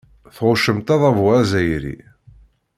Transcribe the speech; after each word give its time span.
Tɣuccemt 0.35 0.89
adabu 0.95 1.25
azzayri. 1.39 1.97